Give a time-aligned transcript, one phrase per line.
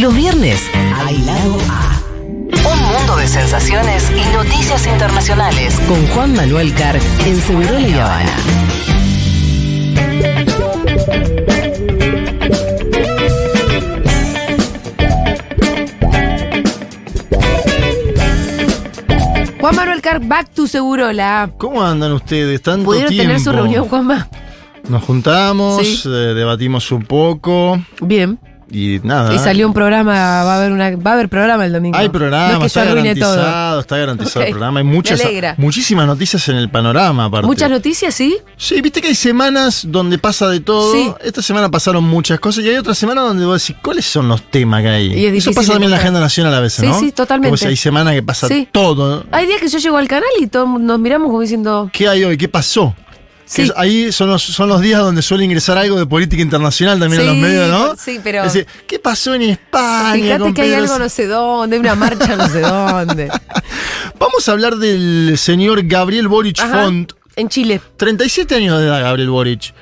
[0.00, 0.60] Los viernes,
[1.06, 2.00] al lado A.
[2.72, 5.74] Un mundo de sensaciones y noticias internacionales.
[5.88, 8.36] Con Juan Manuel Carr en Segurola y Habana.
[19.60, 21.50] Juan Manuel Carr, back to Segurola.
[21.56, 22.62] ¿Cómo andan ustedes?
[22.62, 23.28] Tanto ¿Pudieron tiempo.
[23.28, 24.28] tener su reunión, Juanma?
[24.88, 26.02] Nos juntamos, Sí.
[26.08, 28.38] eh, debatimos un poco Bien.
[28.70, 29.34] Y nada.
[29.34, 31.96] Y salió un programa, va a haber una, va a haber programa el domingo.
[31.96, 34.80] Hay programa, No es que está garantizado, está garantizado el programa.
[34.80, 35.54] Hay muchas, alegra.
[35.58, 37.46] muchísimas noticias en el panorama, aparte.
[37.46, 38.38] Muchas noticias, ¿sí?
[38.56, 40.92] Sí, viste que hay semanas donde pasa de todo.
[40.92, 41.12] Sí.
[41.24, 44.42] Esta semana pasaron muchas cosas y hay otras semanas donde vos decís, ¿cuáles son los
[44.50, 45.12] temas que hay?
[45.14, 46.98] Y es Eso pasa también en la agenda nacional a veces, Sí, ¿no?
[46.98, 47.48] sí, totalmente.
[47.56, 48.68] Que vos hay semanas que pasa Sí.
[48.72, 49.24] todo.
[49.30, 51.88] Hay días que yo llego al canal y todos nos miramos como diciendo.
[51.92, 52.36] ¿Qué hay hoy?
[52.36, 52.94] ¿Qué pasó?
[53.48, 53.70] Sí.
[53.76, 57.28] Ahí son los, son los días donde suele ingresar algo de política internacional también Sí,
[57.28, 57.94] en los medios, ¿no?
[57.96, 60.14] sí, pero- Es decir, ¿Qué pasó en España?
[60.14, 63.30] Fíjate con que hay algo no sé dónde, una marcha no sé dónde.
[64.18, 66.82] Vamos a hablar del señor Gabriel Boric Ajá.
[66.84, 67.12] Font.
[67.36, 67.80] En Chile.
[67.98, 69.74] 37 años de edad, Gabriel Boric.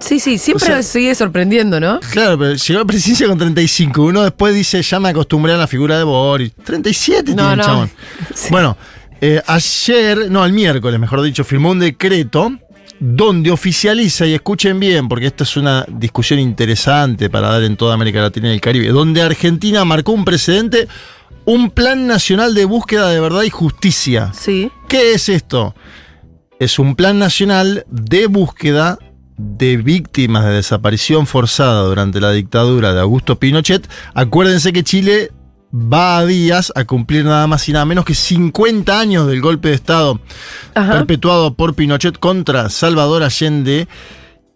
[0.00, 2.00] Sí, sí, siempre O sea- sigue sorprendiendo, ¿no?
[2.10, 4.02] Claro, pero llegó a la presidencia con 35.
[4.02, 6.54] Uno después dice, ya me acostumbré a la figura de Boric.
[6.64, 7.62] 37 No, tiene no.
[7.64, 7.90] chabón.
[8.34, 8.48] Sí.
[8.50, 8.76] Bueno,
[9.20, 12.50] eh, ayer, no, el miércoles, mejor dicho, firmó un decreto
[13.00, 17.94] donde oficializa, y escuchen bien, porque esta es una discusión interesante para dar en toda
[17.94, 20.86] América Latina y el Caribe, donde Argentina marcó un precedente,
[21.46, 24.32] un plan nacional de búsqueda de verdad y justicia.
[24.34, 24.70] Sí.
[24.86, 25.74] ¿Qué es esto?
[26.58, 28.98] Es un plan nacional de búsqueda
[29.38, 33.88] de víctimas de desaparición forzada durante la dictadura de Augusto Pinochet.
[34.12, 35.30] Acuérdense que Chile
[35.74, 39.68] va a días a cumplir nada más y nada menos que 50 años del golpe
[39.68, 40.20] de Estado
[40.74, 40.92] Ajá.
[40.92, 43.86] perpetuado por Pinochet contra Salvador Allende.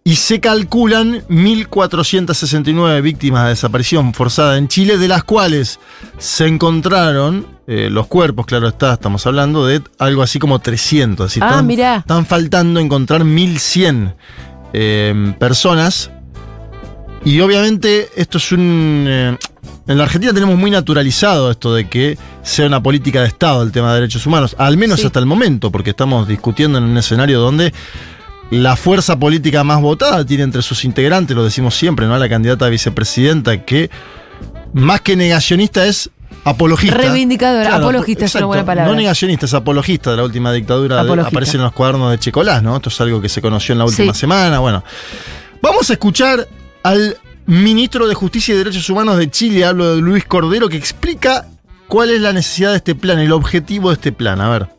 [0.07, 5.79] Y se calculan 1.469 víctimas de desaparición forzada en Chile, de las cuales
[6.19, 11.25] se encontraron eh, los cuerpos, claro está, estamos hablando de algo así como 300.
[11.25, 11.97] Así Ah, mirá.
[11.97, 14.13] están faltando encontrar 1.100
[14.73, 16.11] eh, personas.
[17.23, 19.05] Y obviamente esto es un...
[19.07, 19.37] eh,
[19.87, 23.71] en la Argentina tenemos muy naturalizado esto de que sea una política de Estado el
[23.71, 25.05] tema de derechos humanos, al menos Sí.
[25.05, 27.73] hasta el momento, porque estamos discutiendo en un escenario donde
[28.51, 32.17] la fuerza política más votada tiene entre sus integrantes, lo decimos siempre, ¿no?
[32.17, 33.89] La candidata a vicepresidenta que
[34.73, 36.09] más que negacionista es
[36.43, 36.95] apologista.
[36.97, 38.91] Reivindicadora, apologista es una buena palabra.
[38.91, 41.03] No negacionista, es apologista de la última dictadura.
[41.03, 42.75] de- aparece en los cuadernos de Checolás, ¿no?
[42.75, 44.19] Esto es algo que se conoció en la última Sí.
[44.19, 44.59] semana.
[44.59, 44.83] Bueno,
[45.61, 46.47] vamos a escuchar
[46.83, 51.47] al ministro de Justicia y Derechos Humanos de Chile, hablo de Luis Cordero, que explica
[51.87, 54.41] cuál es la necesidad de este plan, el objetivo de este plan.
[54.41, 54.69] A ver.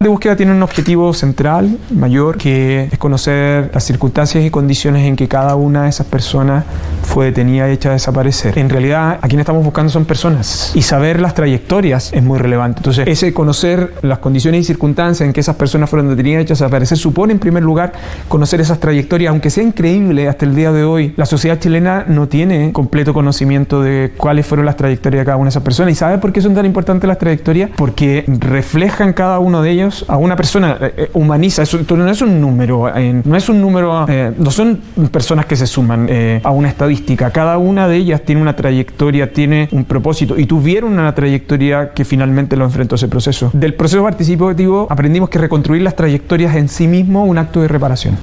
[0.00, 5.16] De búsqueda tiene un objetivo central, mayor, que es conocer las circunstancias y condiciones en
[5.16, 6.64] que cada una de esas personas
[7.02, 8.56] fue detenida y hecha desaparecer.
[8.60, 12.78] En realidad, a quien estamos buscando son personas y saber las trayectorias es muy relevante.
[12.78, 16.60] Entonces, ese conocer las condiciones y circunstancias en que esas personas fueron detenidas y hechas
[16.60, 17.92] desaparecer supone, en primer lugar,
[18.28, 22.28] conocer esas trayectorias, aunque sea increíble hasta el día de hoy, la sociedad chilena no
[22.28, 25.90] tiene completo conocimiento de cuáles fueron las trayectorias de cada una de esas personas.
[25.90, 27.72] ¿Y sabe por qué son tan importantes las trayectorias?
[27.74, 32.08] Porque reflejan cada uno de ellos a una persona, eh, eh, humaniza, eso esto no
[32.10, 34.76] es un número, eh, no es un número, eh, no son
[35.10, 39.32] personas que se suman eh, a una estadística, cada una de ellas tiene una trayectoria,
[39.32, 43.50] tiene un propósito y tuvieron una trayectoria que finalmente lo enfrentó a ese proceso.
[43.52, 48.16] Del proceso participativo aprendimos que reconstruir las trayectorias en sí mismo un acto de reparación.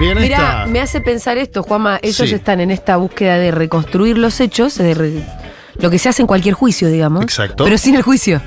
[0.00, 0.66] Bien, Mira, está.
[0.66, 1.98] me hace pensar esto, Juanma.
[2.02, 2.34] Ellos Sí.
[2.34, 5.22] están en esta búsqueda de reconstruir los hechos, de re-
[5.78, 7.22] lo que se hace en cualquier juicio, digamos.
[7.22, 7.64] Exacto.
[7.64, 8.40] Pero sin el juicio.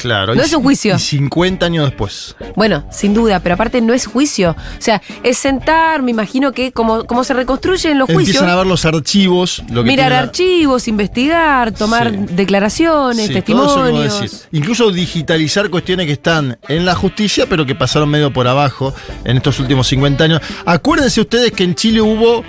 [0.00, 0.34] Claro.
[0.34, 0.96] No es un ci- juicio.
[0.96, 2.36] Y 50 años después.
[2.56, 4.50] Bueno, sin duda, pero aparte no es juicio.
[4.52, 8.36] O sea, es sentar, me imagino que como, como se reconstruyen los juicios.
[8.36, 9.62] Empiezan a ver los archivos.
[9.70, 12.16] Lo que Mirar tiene archivos, investigar, tomar Sí.
[12.34, 14.20] declaraciones, Sí, testimonios.
[14.20, 14.48] decís.
[14.52, 19.36] Incluso digitalizar cuestiones que están en la justicia, pero que pasaron medio por abajo en
[19.36, 20.40] estos últimos 50 años.
[20.64, 22.44] Acuérdense ustedes que en Chile hubo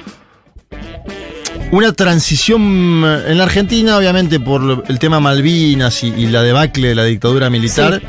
[1.74, 2.62] una transición
[3.28, 7.50] en la Argentina, obviamente por el tema Malvinas y, y la debacle de la dictadura
[7.50, 8.02] militar.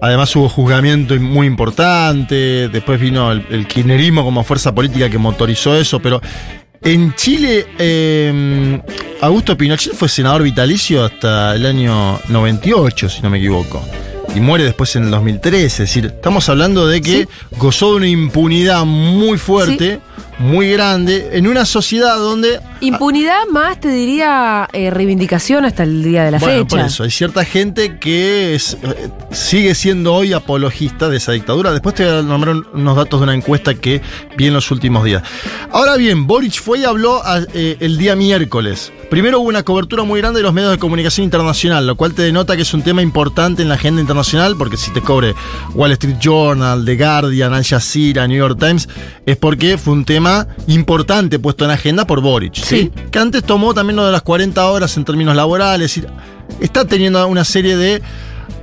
[0.00, 5.74] Además hubo juzgamiento muy importante, después vino el, el kirchnerismo como fuerza política que motorizó
[5.74, 6.20] eso, pero
[6.82, 8.80] en Chile, eh,
[9.22, 13.82] Augusto Pinochet fue senador vitalicio hasta el año 98, si no me equivoco.
[14.36, 15.66] Y muere después en el 2013.
[15.66, 17.28] Es decir, estamos hablando de que Sí.
[17.56, 19.98] gozó de una impunidad muy fuerte,
[20.38, 26.24] muy grande, en una sociedad donde Impunidad más, te diría, eh, reivindicación hasta el día
[26.24, 26.68] de la bueno, fecha.
[26.76, 31.72] por eso, hay cierta gente que es, eh, sigue siendo hoy apologista de esa dictadura.
[31.72, 34.00] Después te voy a nombrar un- unos datos de una encuesta que
[34.36, 35.22] vi en los últimos días.
[35.72, 38.92] Ahora bien, Boric fue y habló a- eh, el día miércoles.
[39.10, 42.22] Primero hubo una cobertura muy grande de los medios de comunicación internacional, lo cual te
[42.22, 45.34] denota que es un tema importante en la agenda internacional, porque si te cobre
[45.74, 48.88] Wall Street Journal, The Guardian, Al Jazeera, New York Times,
[49.26, 52.54] es porque fue un tema importante puesto en agenda por Boric.
[52.68, 52.92] ¿Sí?
[53.10, 56.00] Que antes tomó también lo de las 40 horas en términos laborales.
[56.60, 58.02] está teniendo una serie de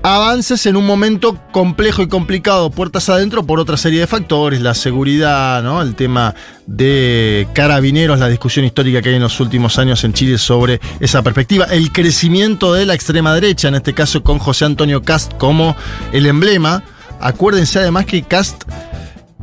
[0.04, 4.76] avances en un momento complejo y complicado, puertas adentro, por otra serie de factores, la
[4.76, 5.82] seguridad, ¿no?
[5.82, 6.36] el tema
[6.68, 11.24] de carabineros, la discusión histórica que hay en los últimos años en Chile sobre esa
[11.24, 15.76] perspectiva, el crecimiento de la extrema derecha, en este caso con José Antonio Cast como
[16.12, 16.84] el emblema.
[17.20, 18.66] Acuérdense además que Cast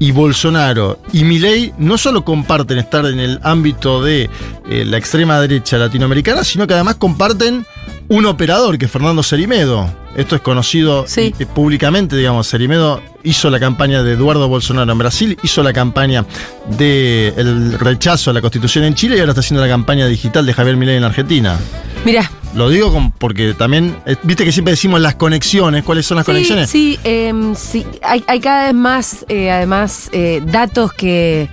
[0.02, 4.28] y Bolsonaro y Milei no solo comparten estar en el ámbito de
[4.68, 7.64] eh, la extrema derecha latinoamericana, sino que además comparten
[8.08, 9.88] un operador, que es Fernando Cerimedo.
[10.16, 11.32] Esto es conocido Sí.
[11.38, 12.48] eh, públicamente, digamos.
[12.48, 16.26] Cerimedo hizo la campaña de Eduardo Bolsonaro en Brasil, hizo la campaña
[16.76, 20.52] del rechazo a la constitución en Chile y ahora está haciendo la campaña digital de
[20.52, 21.56] Javier Milei en Argentina.
[22.04, 26.16] Mira, Lo digo con- porque también, eh, viste que siempre decimos las conexiones, ¿cuáles son
[26.18, 26.68] las sí, conexiones?
[26.70, 31.48] sí, em, sí, hay, hay cada vez más, eh, además, eh, datos que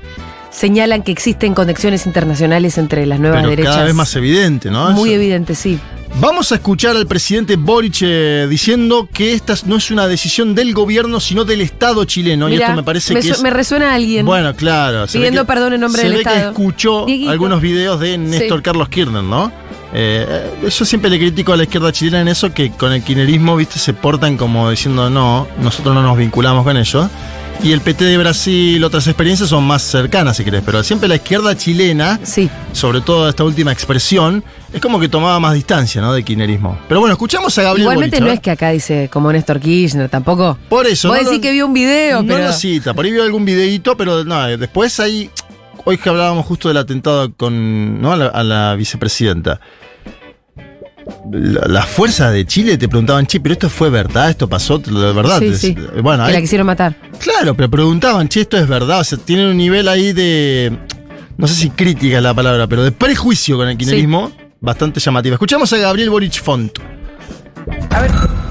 [0.51, 3.74] señalan que existen conexiones internacionales entre las nuevas Pero derechas.
[3.75, 4.92] cada vez más evidente, ¿no?
[4.92, 5.16] Muy Eso.
[5.22, 5.80] evidente, sí.
[6.19, 10.74] Vamos a escuchar al presidente Boric eh, diciendo que esta no es una decisión del
[10.74, 12.50] gobierno, sino del Estado chileno.
[12.50, 13.42] y esto me parece me, que es.
[13.44, 14.25] me resuena a alguien.
[14.25, 15.06] Bueno, claro.
[15.06, 17.30] Pidiendo perdón en nombre se del ve que escuchó Dieguito.
[17.31, 18.63] algunos videos de Néstor Sí.
[18.63, 19.51] Carlos Kirchner, ¿no?
[19.94, 23.56] Eh, yo siempre le critico a la izquierda chilena en eso, que con el kirchnerismo,
[23.56, 27.07] viste, se portan como diciendo no, nosotros no nos vinculamos con ellos.
[27.62, 31.15] Y el PT de Brasil, otras experiencias son más cercanas, si querés, pero siempre la
[31.15, 32.50] izquierda chilena Sí.
[32.71, 36.13] sobre todo esta última expresión, es como que tomaba más distancia, ¿no?
[36.13, 36.80] Del kirchnerismo.
[36.88, 40.07] Pero bueno, escuchamos a Gabriel Igualmente Boric, no es que acá dice como Néstor Kirchner,
[40.07, 40.57] tampoco.
[40.69, 41.09] Por eso.
[41.09, 42.45] Vos no lo- que vio un video, No pero.
[42.47, 45.30] lo cita, por ahí vio algún videíto, pero no, después ahí,
[45.89, 48.12] hoy que hablábamos justo del atentado con, ¿no?
[48.13, 49.59] a, la, a la vicepresidenta.
[51.31, 55.12] La, la fuerza de Chile te preguntaban, che, pero esto fue verdad, esto pasó, de
[55.13, 55.39] verdad.
[55.39, 55.75] Sí, sí.
[56.03, 56.95] Bueno, que ahí- la quisieron matar.
[57.19, 59.00] Claro, pero preguntaban, che, esto es verdad.
[59.00, 60.77] O sea, tienen un nivel ahí de.
[61.38, 64.31] No sé si crítica es la palabra, pero de prejuicio con el kirchnerismo
[64.62, 65.33] bastante llamativa.
[65.36, 66.77] Escuchamos a Gabriel Boric Font.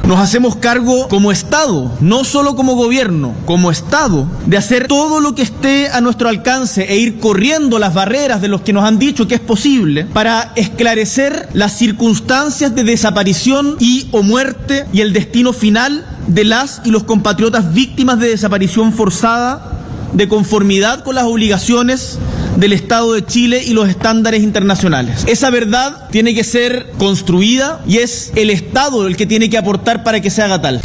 [0.09, 5.35] Nos hacemos cargo como Estado, no solo como gobierno, como Estado, de hacer todo lo
[5.35, 8.99] que esté a nuestro alcance e ir corriendo las barreras de los que nos han
[8.99, 15.13] dicho que es posible para esclarecer las circunstancias de desaparición y o muerte y el
[15.13, 19.79] destino final de las y los compatriotas víctimas de desaparición forzada
[20.15, 22.19] de conformidad con las obligaciones
[22.59, 25.25] del Estado de Chile y los estándares internacionales.
[25.29, 30.03] Esa verdad tiene que ser construida y es el Estado el que tiene que aportar
[30.03, 30.81] para que se haga tal.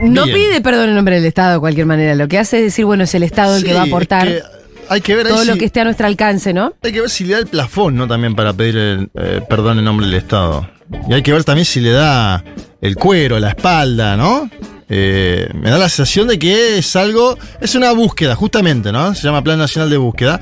[0.00, 0.36] No Bien.
[0.36, 2.14] pide perdón en nombre del Estado de cualquier manera.
[2.14, 4.28] Lo que hace es decir, bueno, es el Estado el que va a es aportar
[4.28, 4.42] que
[4.88, 6.72] hay que ver todo lo que esté a nuestro alcance, ¿no?
[6.82, 8.06] Hay que ver si le da el plafón, ¿no?
[8.06, 10.68] También para pedir el, eh, perdón en nombre del Estado.
[11.08, 12.44] Y hay que ver también si le da
[12.80, 14.48] el cuero, la espalda, ¿no?
[14.92, 19.14] Eh, me da la sensación de que es algo, es una búsqueda, justamente, ¿no?
[19.14, 20.40] Se llama Plan Nacional de Búsqueda.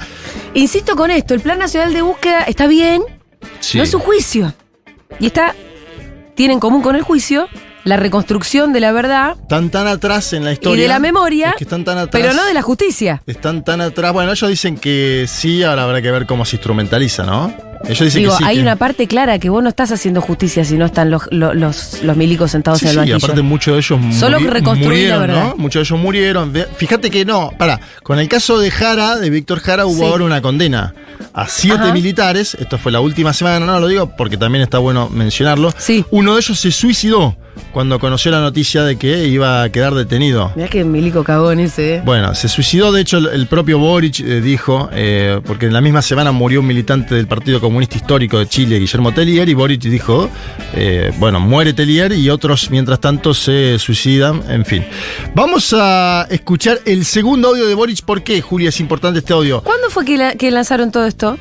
[0.55, 3.03] Insisto con esto, el Plan Nacional de Búsqueda está bien,
[3.61, 3.77] Sí.
[3.77, 4.55] no es un juicio.
[5.21, 5.55] Y está,
[6.35, 7.47] tiene en común con el juicio
[7.85, 10.77] la reconstrucción de la verdad Están tan atrás en la historia.
[10.79, 12.11] y de la memoria, es que están tan atrás.
[12.23, 13.23] pero no de la justicia.
[13.27, 14.13] Están tan atrás.
[14.13, 17.55] Bueno, ellos dicen que sí, ahora habrá que ver cómo se instrumentaliza, ¿no?
[17.85, 18.45] Ellos dicen Digo, que sí.
[18.45, 21.23] hay que- una parte clara que vos no estás haciendo justicia si no están los,
[21.31, 23.17] los, los, los milicos sentados Sí, en el sí, banquillo.
[23.19, 25.45] aparte muchos de ellos Solo murieron, verdad.
[25.51, 25.57] ¿no?
[25.57, 26.53] Muchos de ellos murieron.
[26.77, 30.05] Fíjate que no, para, con el caso de Jara, de Víctor Jara, hubo Sí.
[30.05, 30.95] ahora una condena
[31.33, 31.93] a siete Ajá.
[31.93, 32.57] militares.
[32.61, 35.73] Esto fue la última semana, no lo digo porque también está bueno mencionarlo.
[35.79, 36.05] Sí.
[36.11, 37.37] Uno de ellos se suicidó
[37.73, 40.53] cuando conoció la noticia de que iba a quedar detenido.
[40.57, 42.03] Mirá que milico cagón ese, ¿eh?
[42.05, 46.03] Bueno, se suicidó, de hecho, el, propio Boric eh, dijo, eh, porque en la misma
[46.03, 50.29] semana murió un militante del Partido Comunista Histórico de Chile, Guillermo Tellier, y Boric dijo,
[50.75, 54.85] eh, bueno, muere Tellier y otros, mientras tanto, se suicidan, en fin.
[55.35, 58.03] Vamos a escuchar el segundo audio de Boric.
[58.03, 59.63] ¿Por qué, Julia, es importante este audio?
[59.63, 61.37] ¿Cuándo fue que, la- que lanzaron todo esto?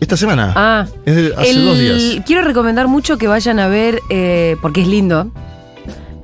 [0.00, 0.52] Esta semana.
[0.56, 2.24] Ah, Es de hace el- dos días.
[2.26, 4.00] Quiero recomendar mucho que vayan a ver,
[4.60, 5.30] porque es lindo,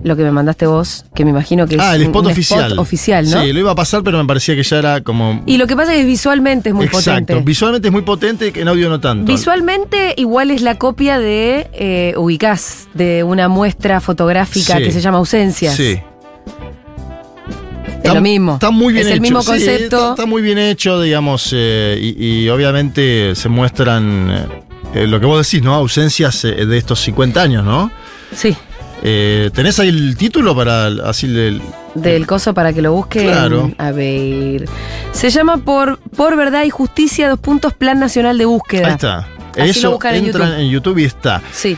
[0.02, 2.78] lo que me mandaste vos, que me imagino que Ah, es el spot un oficial.
[2.78, 3.42] oficial, ¿no?
[3.42, 5.42] Sí, lo iba a pasar, pero me parecía que ya era como...
[5.46, 7.42] Y lo que pasa es que visualmente es muy Exacto, potente.
[7.44, 9.30] visualmente es muy potente, en audio no tanto.
[9.30, 14.84] Visualmente igual es la copia de eh, Ubicás, de una muestra fotográfica Sí.
[14.84, 15.74] que se llama Ausencias.
[15.74, 15.98] Sí.
[18.02, 18.54] Es lo mismo.
[18.54, 19.14] Está muy bien es hecho.
[19.16, 19.96] el mismo Sí, concepto.
[19.96, 24.46] está, está muy bien hecho, digamos, eh, y, y obviamente se muestran
[24.94, 25.74] eh, lo que vos decís, ¿no?
[25.74, 27.90] Ausencias eh, de estos 50 años, ¿no?
[28.34, 28.56] Sí.
[29.02, 31.62] Eh, ¿Tenés ahí el título para así el,
[31.94, 33.26] Del coso para que lo busquen.
[33.26, 33.70] Claro.
[33.78, 34.64] A ver.
[35.12, 38.86] Se llama por, por Verdad y Justicia, dos puntos, Plan Nacional de Búsqueda.
[38.88, 39.18] Ahí está.
[39.18, 40.42] Así lo Eso buscan en YouTube.
[40.58, 41.42] en YouTube y está.
[41.52, 41.76] Sí.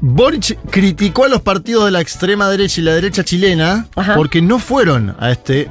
[0.00, 4.14] Boric criticó a los partidos de la extrema derecha y la derecha chilena Ajá.
[4.14, 5.68] porque no fueron a este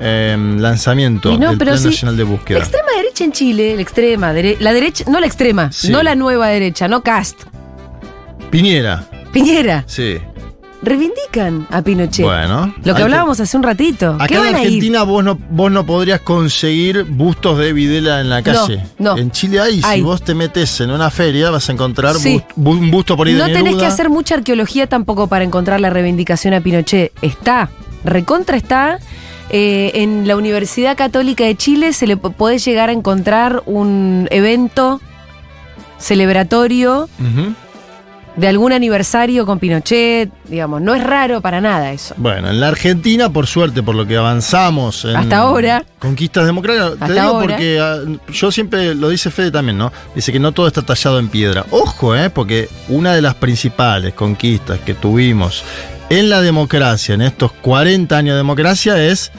[0.00, 2.58] eh, lanzamiento no, del Plan sí, Nacional de La Búsqueda.
[2.58, 5.90] extrema derecha en Chile, la extrema, dere- la derecha, no la extrema, Sí.
[5.90, 7.44] no la nueva derecha, no Cast,
[8.50, 10.18] Piñera, Piñera, sí.
[10.82, 12.24] Reivindican a Pinochet.
[12.26, 12.74] Bueno.
[12.84, 14.16] Lo que hablábamos hace un ratito.
[14.18, 14.66] ¿Qué Acá en van a ir?
[14.66, 18.84] Argentina vos no, vos no podrías conseguir bustos de Videla en la calle.
[18.98, 19.16] no.
[19.16, 19.98] En Chile hay, Hay.
[19.98, 22.42] si vos te metes en una feria vas a encontrar Sí.
[22.56, 25.44] bus- bu- un busto por ahí No de tenés que hacer mucha arqueología tampoco para
[25.44, 27.12] encontrar la reivindicación a Pinochet.
[27.22, 27.70] Está,
[28.04, 28.98] recontra está.
[29.54, 34.98] Eh, en la Universidad Católica de Chile se le puede llegar a encontrar un evento
[35.98, 37.08] celebratorio.
[38.36, 40.30] De algún aniversario con Pinochet.
[40.48, 42.14] Digamos, no es raro para nada eso.
[42.16, 45.84] Bueno, en la Argentina, por suerte, por lo que avanzamos en Hasta ahora.
[45.98, 47.46] conquistas democráticas, te Hasta digo ahora.
[47.46, 47.98] porque ah,
[48.32, 49.92] yo siempre lo dice Fede también, ¿no?
[50.14, 51.66] Dice que no todo está tallado en piedra.
[51.70, 52.30] Ojo, ¿eh?
[52.30, 55.62] Porque una de las principales conquistas que tuvimos
[56.10, 59.30] en la democracia, en estos 40 años de democracia, es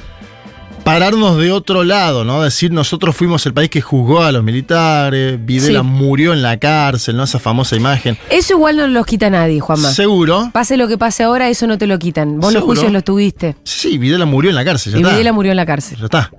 [0.84, 2.42] pararnos de otro lado, ¿no?
[2.44, 5.86] Decir, nosotros fuimos el país que juzgó a los militares, Videla Sí.
[5.86, 7.24] murió en la cárcel, ¿no?
[7.24, 8.18] Esa famosa imagen.
[8.30, 9.90] Eso igual no los quita nadie, Juanma.
[9.92, 10.50] Seguro.
[10.54, 12.40] Pase lo que pase ahora, eso no te lo quitan.
[12.40, 13.56] Vos los juicios los tuviste.
[13.64, 15.14] Sí, sí, Videla murió en la cárcel, ya Y está.
[15.14, 15.98] Videla murió en la cárcel.
[16.00, 16.32] Ya está.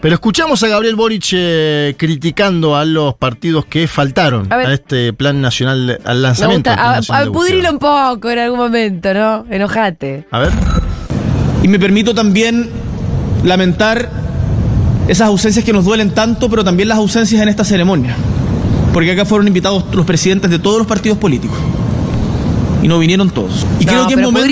[0.00, 5.40] Pero escuchamos a Gabriel Boric eh, criticando a los partidos que faltaron A este plan
[5.40, 6.70] nacional, al lanzamiento.
[6.70, 6.70] gusta.
[6.70, 9.44] del Plan A, Nacional a- pudrilo un poco en algún momento, ¿no?
[9.50, 10.24] Enojate.
[10.30, 10.50] A ver.
[11.64, 12.70] Y me permito también
[13.44, 14.10] lamentar
[15.08, 18.14] esas ausencias que nos duelen tanto, pero también las ausencias en esta ceremonia.
[18.92, 21.56] Porque acá fueron invitados los presidentes de todos los partidos políticos.
[22.82, 23.66] Y no vinieron todos.
[23.80, 24.48] Y No, creo que es momento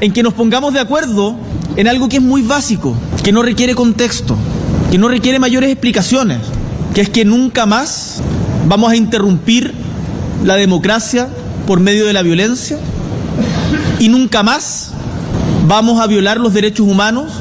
[0.00, 1.36] en que nos pongamos de acuerdo
[1.76, 4.36] en algo que es muy básico, que no requiere contexto,
[4.90, 6.38] que no requiere mayores explicaciones,
[6.94, 8.20] que es que nunca más
[8.68, 9.74] vamos a interrumpir
[10.44, 11.28] la democracia
[11.66, 12.78] por medio de la violencia
[13.98, 14.92] y nunca más
[15.66, 17.32] vamos a violar los derechos humanos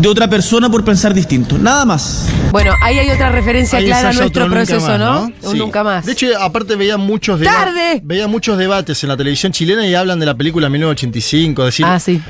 [0.00, 1.58] de otra persona por pensar distinto.
[1.58, 2.28] Nada más.
[2.50, 5.32] Bueno, ahí hay otra referencia Ahí clara a nuestro proceso, más, ¿no?
[5.50, 5.58] Sí.
[5.58, 6.06] nunca más.
[6.06, 8.00] De hecho, aparte veía muchos ¡Tarde!
[8.02, 11.62] Veía muchos debates en la televisión chilena y hablan de la película 1985.
[11.62, 12.20] Es decir, ah, sí.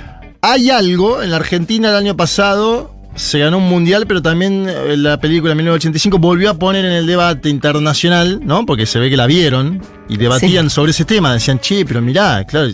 [0.42, 2.94] hay algo en la Argentina el año pasado.
[3.14, 7.06] Se ganó un mundial, pero también eh, la película 1985 volvió a poner en el
[7.06, 8.66] debate internacional, ¿no?
[8.66, 11.32] Porque se ve que la vieron y debatían sobre ese tema.
[11.32, 12.70] Decían, che, pero mirá, claro.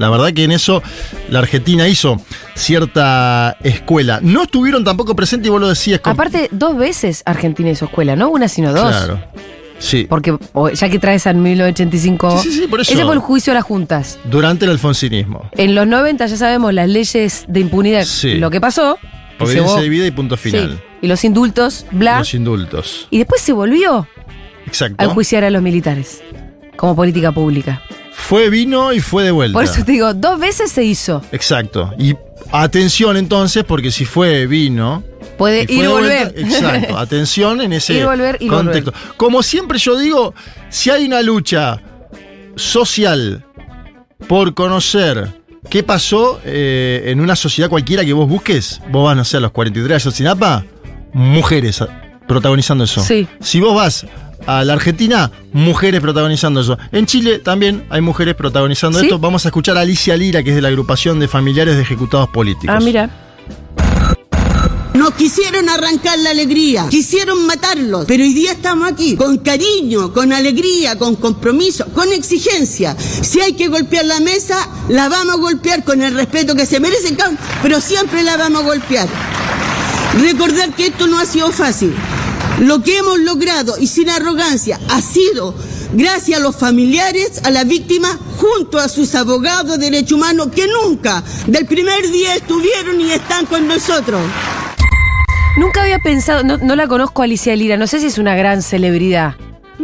[0.00, 0.82] La verdad que en eso
[1.28, 2.20] la Argentina hizo
[2.54, 4.18] cierta escuela.
[4.22, 6.00] No estuvieron tampoco presentes, y vos lo decías.
[6.00, 8.88] con- Aparte, dos veces Argentina hizo escuela, no una sino dos.
[8.88, 9.22] Claro.
[9.78, 10.06] Sí.
[10.08, 10.36] Porque
[10.74, 12.92] ya que traes al 1985, Sí, sí, sí, por eso.
[12.92, 14.18] ese fue el juicio a las juntas.
[14.24, 15.50] Durante el alfonsinismo.
[15.56, 18.34] En los 90 ya sabemos las leyes de impunidad, Sí.
[18.34, 18.98] lo que pasó.
[19.38, 20.72] Obediencia de vida y punto final.
[20.78, 20.78] Sí.
[21.02, 22.18] Y los indultos, bla.
[22.18, 23.06] Los indultos.
[23.10, 24.06] Y después se volvió
[24.66, 24.96] Exacto.
[24.98, 26.22] a enjuiciar a los militares
[26.76, 27.82] como política pública.
[28.20, 29.54] Fue, vino y fue de vuelta.
[29.54, 31.22] Por eso te digo, dos veces se hizo.
[31.32, 31.92] Exacto.
[31.98, 32.14] Y
[32.52, 35.02] atención entonces, porque si fue, vino.
[35.36, 36.32] Puede ir y volver.
[36.32, 36.98] vuelta, exacto.
[36.98, 38.92] Atención en ese Ir, volver, ir, contexto.
[39.16, 40.34] Como siempre yo digo,
[40.68, 41.80] si hay una lucha
[42.56, 43.44] social
[44.28, 49.24] por conocer qué pasó eh, en una sociedad cualquiera que vos busques, vos vas, no
[49.24, 50.64] sé, a los 43 de Ayotzinapa,
[51.12, 51.82] mujeres
[52.26, 53.02] protagonizando eso.
[53.02, 53.26] Sí.
[53.40, 54.06] Si vos vas
[54.46, 56.78] a la Argentina, mujeres protagonizando eso.
[56.92, 59.06] En Chile también hay mujeres protagonizando ¿Sí?
[59.06, 59.18] esto.
[59.18, 62.28] Vamos a escuchar a Alicia Lira, que es de la agrupación de familiares de ejecutados
[62.28, 62.74] políticos.
[62.76, 63.10] Ah, mira.
[64.94, 70.32] Nos quisieron arrancar la alegría, quisieron matarlos, pero hoy día estamos aquí con cariño, con
[70.32, 72.96] alegría, con compromiso, con exigencia.
[72.98, 76.80] Si hay que golpear la mesa, la vamos a golpear con el respeto que se
[76.80, 77.16] merecen,
[77.62, 79.08] pero siempre la vamos a golpear.
[80.20, 81.94] Recordar que esto no ha sido fácil.
[82.60, 85.54] Lo que hemos logrado, y sin arrogancia, ha sido
[85.94, 90.66] gracias a los familiares, a las víctimas, junto a sus abogados de derechos humanos que
[90.68, 94.20] nunca, del primer día, estuvieron y están con nosotros.
[95.56, 99.36] Nunca había pensado, no, la conozco Alicia Lira, no sé si es una gran celebridad.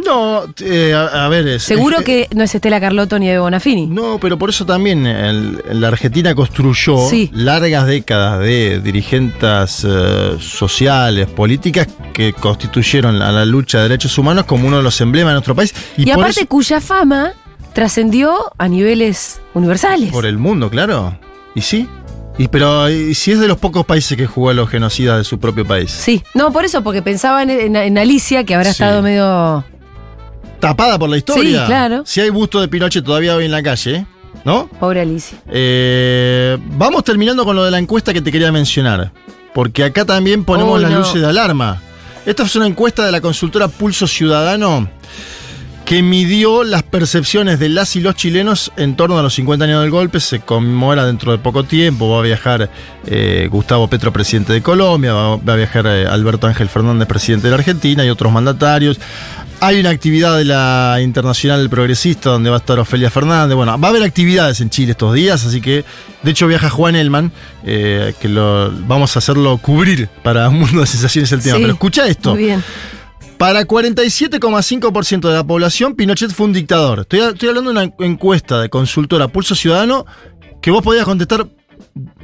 [0.07, 1.47] No, eh, a, a ver.
[1.47, 3.87] es- Seguro es- que no es Estela Carlotto ni Eve Bonafini.
[3.87, 7.29] No, pero por eso también el- la Argentina construyó Sí.
[7.33, 14.45] largas décadas de dirigentes eh, sociales, políticas que constituyeron a la lucha de derechos humanos
[14.45, 15.73] como uno de los emblemas de nuestro país.
[15.97, 17.33] Y, aparte eso- cuya fama
[17.73, 20.11] trascendió a niveles universales.
[20.11, 21.19] por el mundo, claro.
[21.53, 21.87] Y sí.
[22.39, 25.23] Y pero y si es de los pocos países que jugó a los genocidas de
[25.23, 25.89] su propio país.
[25.91, 28.83] Sí, no, por eso, porque pensaba en, en- en Alicia, que habrá Sí.
[28.83, 29.65] estado medio.
[30.59, 31.61] Tapada por la historia.
[31.61, 32.03] Sí, claro.
[32.05, 34.05] Si hay busto de Pinochet todavía hoy en la calle,
[34.43, 34.67] ¿no?
[34.79, 35.37] Pobre Alicia.
[35.49, 39.11] Eh, vamos terminando con lo de la encuesta que te quería mencionar.
[39.53, 40.99] Porque acá también ponemos Uy, las no.
[40.99, 41.81] luces de alarma.
[42.25, 44.89] Esta es una encuesta de la consultora Pulso Ciudadano
[45.87, 49.81] que midió las percepciones de las y los chilenos en torno a los 50 años
[49.81, 50.19] del golpe.
[50.19, 52.09] Se conmemora dentro de poco tiempo.
[52.09, 52.69] Va a viajar
[53.05, 55.13] eh, Gustavo Petro, presidente de Colombia.
[55.13, 58.99] Va, va a viajar eh, Alberto Ángel Fernández, presidente de la Argentina, y otros mandatarios.
[59.59, 63.55] Hay una actividad de la Internacional del Progresista donde va a estar Ofelia Fernández.
[63.55, 65.83] Bueno, va a haber actividades en Chile estos días, así que
[66.21, 67.31] de hecho viaja Juan Elman,
[67.65, 71.55] eh, que lo vamos a hacerlo cubrir para un mundo de sensaciones el tema.
[71.55, 72.35] Sí, Pero escucha esto.
[72.35, 72.63] Muy bien.
[73.39, 76.99] Para 47,5% de la población, Pinochet fue un dictador.
[77.01, 80.05] Estoy, estoy hablando de una encuesta de consultora Pulso Ciudadano
[80.61, 81.47] que vos podías contestar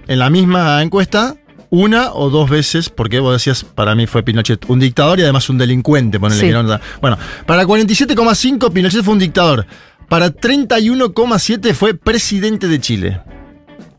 [0.07, 1.35] en la misma encuesta
[1.75, 5.49] una o dos veces, porque vos decías, para mí fue Pinochet un dictador y además
[5.49, 6.79] un delincuente, ponele Sí.
[7.01, 9.65] Bueno, para 47,5 Pinochet fue un dictador.
[10.07, 13.21] Para 31,7 fue presidente de Chile.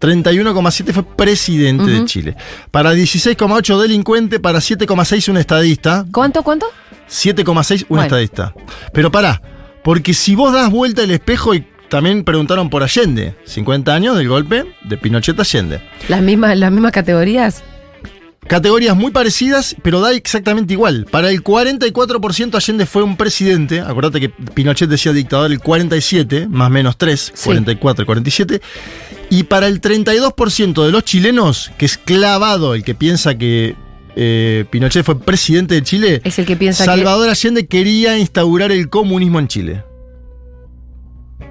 [0.00, 2.04] 31,7 fue presidente de.
[2.04, 2.36] Chile.
[2.70, 6.06] Para 16,8 delincuente, para 7,6 un estadista.
[6.12, 6.66] ¿Cuánto, cuánto?
[7.10, 8.02] 7,6 un Bueno.
[8.04, 8.54] estadista.
[8.92, 9.42] Pero pará,
[9.82, 14.26] porque si vos das vuelta el espejo y también preguntaron por Allende, 50 años del
[14.26, 15.80] golpe de Pinochet Allende.
[16.08, 17.62] ¿Las mismas, las mismas categorías?
[18.48, 21.06] Categorías muy parecidas, pero da exactamente igual.
[21.08, 23.78] Para el 44% Allende fue un presidente.
[23.78, 27.44] Acordate que Pinochet decía dictador el 47, más menos 3, Sí.
[27.44, 28.60] 44 y 47.
[29.30, 33.76] Y para el 32% de los chilenos, que es clavado el que piensa que
[34.16, 38.88] eh, Pinochet fue presidente de Chile, Es el que piensa Salvador Allende quería instaurar el
[38.88, 39.84] comunismo en Chile.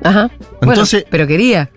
[0.04, 0.30] Ajá.
[0.60, 1.70] Bueno, Entonces- pero quería.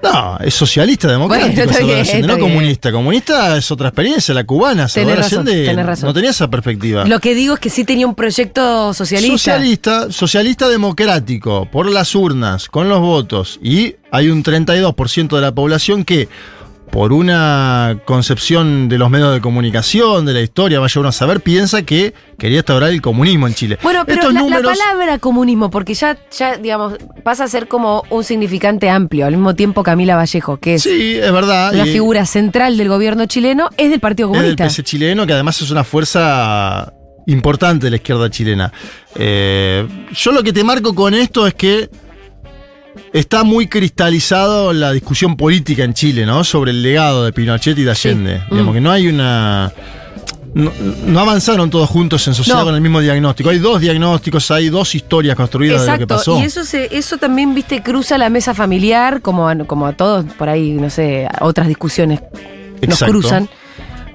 [0.00, 1.64] No, es socialista democrático.
[1.64, 2.92] Bueno, bien, Allende, no comunista.
[2.92, 4.86] Comunista es otra experiencia, la cubana.
[4.86, 6.06] Salvador razón, Allende tenés razón.
[6.06, 7.04] no tenía esa perspectiva.
[7.04, 9.36] Lo que digo es que sí tenía un proyecto socialista.
[9.36, 13.58] Socialista, socialista democrático, por las urnas, con los votos.
[13.60, 16.28] Y hay un 32% de la población que,
[16.90, 21.40] por una concepción de los medios de comunicación, de la historia, vaya uno a saber,
[21.40, 23.78] piensa que quería instaurar el comunismo en Chile.
[23.82, 28.02] Bueno, pero Estos la, la palabra comunismo, porque ya, ya, digamos, pasa a ser como
[28.10, 29.26] un significante amplio.
[29.26, 31.72] Al mismo tiempo, Camila Vallejo, que es Sí, es verdad.
[31.74, 34.64] una y- figura central del gobierno chileno, es del Partido Es del Comunista.
[34.64, 36.92] PC chileno, que además es una fuerza
[37.26, 38.72] importante de la izquierda chilena.
[39.14, 41.90] Eh, yo lo que te marco con esto es que
[43.12, 46.44] está muy cristalizado la discusión política en Chile, ¿no?
[46.44, 48.08] Sobre el legado de Pinochet y de Sí.
[48.08, 48.38] Allende.
[48.48, 48.50] Mm.
[48.50, 49.72] Digamos que no hay una.
[50.54, 50.72] No,
[51.06, 52.64] no avanzaron todos juntos en sociedad No.
[52.64, 53.50] con el mismo diagnóstico.
[53.50, 56.40] Hay dos diagnósticos, hay dos historias construidas de lo que pasó.
[56.40, 60.24] y eso se, eso también, viste, cruza la mesa familiar, como a, como a todos
[60.34, 62.20] por ahí, no sé, otras discusiones
[62.86, 63.48] nos cruzan.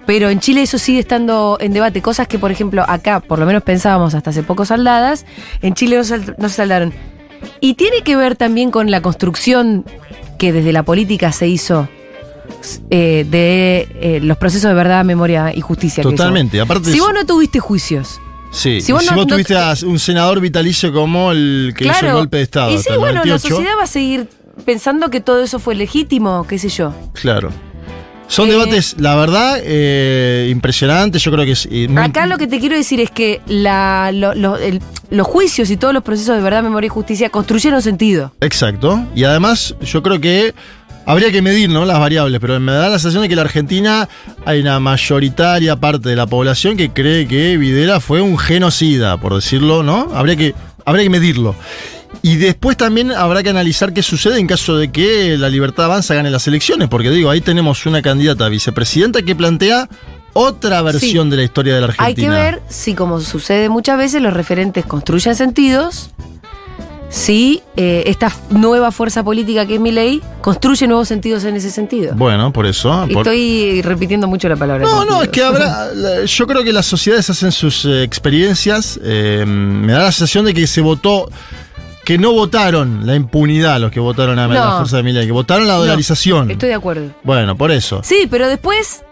[0.06, 2.02] Pero en Chile eso sigue estando en debate.
[2.02, 5.26] Cosas que, por ejemplo, acá por lo menos pensábamos hasta hace poco saldadas,
[5.62, 5.98] en Chile
[6.38, 6.94] no se saldaron.
[7.60, 9.86] Y tiene que ver también con la construcción
[10.38, 11.88] que desde la política se hizo
[12.90, 16.04] eh, de eh, los procesos de verdad, memoria y justicia.
[16.04, 16.10] que.
[16.10, 16.60] Totalmente.
[16.60, 18.20] Aparte, Si vos no tuviste juicios,
[18.52, 21.86] sí, si vos si no- vos no- tuviste a un senador vitalicio como el que
[21.86, 22.72] hizo el golpe de Estado.
[22.72, 24.28] Y sí, bueno, la 98, sociedad va a seguir
[24.66, 26.94] pensando que todo eso fue legítimo, qué sé yo.
[27.14, 27.50] Claro.
[28.28, 31.22] Son Eh, debates, la verdad, eh, impresionantes.
[31.22, 31.68] Yo creo que es.
[31.70, 34.82] eh, muy- Acá lo que te quiero decir es que la- lo- lo- el-
[35.12, 38.34] los juicios y todos los procesos de verdad, memoria y justicia construyeron sentido.
[38.42, 39.04] Exacto.
[39.16, 40.56] Y además, yo creo que
[41.06, 41.86] habría que medir ¿no?
[41.86, 44.10] las variables, pero me da la sensación de que en la Argentina
[44.46, 49.36] hay una mayoritaria parte de la población que cree que Videla fue un genocida, por
[49.36, 50.10] decirlo, ¿no?
[50.16, 50.56] Habría que,
[50.86, 51.56] habría que medirlo.
[52.22, 56.14] Y después también habrá que analizar qué sucede en caso de que la libertad avanza
[56.14, 59.90] gane las elecciones, porque digo, ahí tenemos una candidata a vicepresidenta que plantea
[60.34, 62.08] otra versión de la historia de la Argentina.
[62.08, 66.12] Hay que ver si, como sucede muchas veces, los referentes construyen sentidos,
[67.10, 71.70] si eh, esta nueva fuerza política que es mi ley construye nuevos sentidos en ese
[71.70, 72.16] sentido.
[72.16, 73.06] Bueno, por eso.
[73.14, 74.84] por- Estoy repitiendo mucho la palabra.
[74.84, 75.90] No, no, es que habrá.
[76.26, 79.00] Yo creo que las sociedades hacen sus eh, experiencias.
[79.04, 81.30] eh, me da la sensación de que se votó.
[82.04, 84.54] Que no votaron la impunidad los que votaron a No.
[84.54, 86.52] la fuerza de Milei, que votaron la No, dolarización.
[86.52, 87.12] Estoy de acuerdo.
[87.24, 88.02] Bueno, por eso.
[88.04, 89.04] Sí, pero después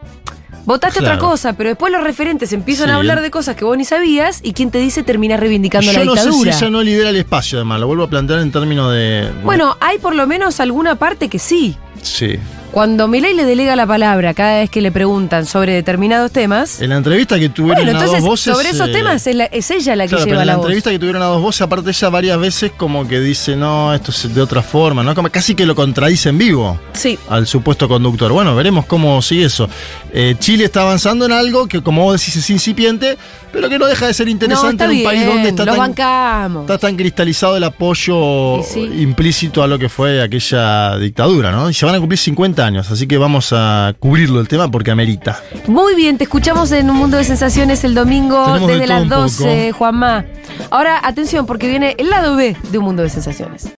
[0.66, 1.16] votaste Claro.
[1.16, 2.92] otra cosa, pero después los referentes empiezan Sí.
[2.92, 6.00] a hablar de cosas que vos ni sabías y quien te dice termina reivindicando Yo
[6.00, 8.52] la no sé si ella no lidera el espacio, además, lo vuelvo a plantear en
[8.52, 9.30] términos de.
[9.44, 11.78] Bueno, hay por lo menos alguna parte que sí.
[12.02, 12.38] Sí.
[12.72, 16.82] Cuando Milei le delega la palabra cada vez que le preguntan sobre determinados temas.
[16.82, 18.56] En la entrevista que tuvieron Bueno, a dos voces.
[18.56, 20.54] sobre esos eh, temas es, la- es ella la que Claro, pero lleva en la
[20.54, 20.66] la voz.
[20.68, 24.12] entrevista que tuvieron a dos voces, aparte ella varias veces como que dice, no, esto
[24.12, 25.14] es de otra forma, ¿no?
[25.14, 27.20] Como casi que lo contradice en vivo Sí.
[27.28, 28.32] al supuesto conductor.
[28.32, 29.68] Bueno, veremos cómo sigue eso.
[30.14, 33.18] Eh, Chile está avanzando en algo que, como vos decís, es incipiente,
[33.52, 36.62] pero que no deja de ser interesante en un bien, país donde está tan, bancamos.
[36.62, 38.80] está tan cristalizado el apoyo sí.
[39.00, 41.70] implícito a lo que fue aquella dictadura, ¿no?
[41.70, 44.92] Y se van a cumplir 50 años, así que vamos a cubrirlo el tema porque
[44.92, 45.40] amerita.
[45.68, 49.10] Muy bien, te escuchamos en Un Mundo de Sensaciones el domingo Tenemos desde las un
[49.10, 49.78] 12, poco.
[49.78, 50.26] Juanma.
[50.70, 53.68] Ahora, atención, porque viene el lado B de Un Mundo de Sensaciones.